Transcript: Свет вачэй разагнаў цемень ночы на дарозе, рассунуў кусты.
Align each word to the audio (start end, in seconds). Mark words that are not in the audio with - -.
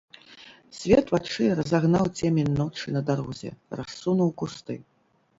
Свет 0.77 1.09
вачэй 1.15 1.51
разагнаў 1.59 2.05
цемень 2.19 2.49
ночы 2.61 2.93
на 2.95 3.01
дарозе, 3.09 3.51
рассунуў 3.81 4.33
кусты. 4.43 4.79